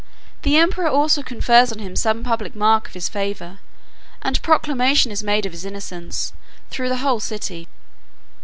[0.41, 3.59] The emperor also confers on him some public mark of his favour,
[4.23, 6.33] and proclamation is made of his innocence
[6.71, 7.67] through the whole city.